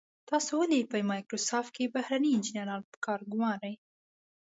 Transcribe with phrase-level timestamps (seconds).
[0.29, 3.73] تاسو ولې په مایکروسافټ کې بهرني انجنیران په کار ګمارئ.